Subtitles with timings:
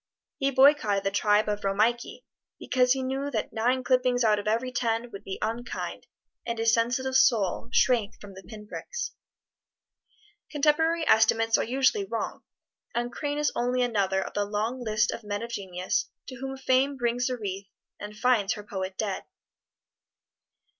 [0.39, 2.23] He boycotted the tribe of Romeike,
[2.59, 6.07] because he knew that nine clippings out of every ten would be unkind,
[6.43, 9.11] and his sensitive soul shrank from the pin pricks.
[10.51, 12.41] Contemporary estimates are usually wrong,
[12.95, 16.57] and Crane is only another of the long list of men of genius to whom
[16.57, 17.67] Fame brings a wreath
[17.99, 19.25] and finds her poet dead.